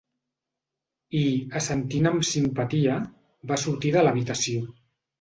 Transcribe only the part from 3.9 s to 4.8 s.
de l'habitació.